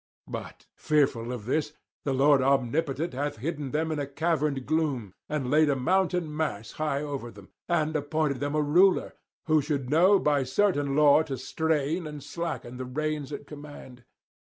But, 0.27 0.65
fearful 0.75 1.31
of 1.31 1.45
this, 1.45 1.73
the 2.05 2.13
lord 2.15 2.41
omnipotent 2.41 3.13
hath 3.13 3.37
hidden 3.37 3.69
them 3.69 3.91
in 3.91 4.03
caverned 4.15 4.65
gloom, 4.65 5.13
and 5.29 5.51
laid 5.51 5.69
a 5.69 5.75
mountain 5.75 6.35
mass 6.35 6.71
high 6.71 7.03
over 7.03 7.29
them, 7.29 7.49
and 7.69 7.95
appointed 7.95 8.39
them 8.39 8.55
a 8.55 8.63
ruler, 8.63 9.13
who 9.45 9.61
should 9.61 9.91
know 9.91 10.17
by 10.17 10.41
certain 10.41 10.95
law 10.95 11.21
to 11.21 11.37
strain 11.37 12.07
and 12.07 12.23
slacken 12.23 12.77
the 12.77 12.85
reins 12.85 13.31
at 13.31 13.45
command. 13.45 14.03